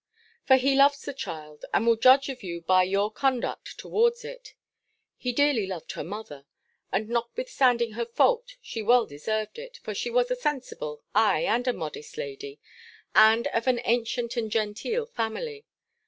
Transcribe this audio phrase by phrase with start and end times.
[0.47, 4.55] For he loves the child, and will judge of you by your conduct towards it.
[5.15, 6.47] He dearly loved her mother;
[6.91, 11.67] and notwithstanding her fault, she well deserved it: for she was a sensible, ay, and
[11.67, 12.59] a modest lady,
[13.13, 15.67] and of an ancient and genteel family.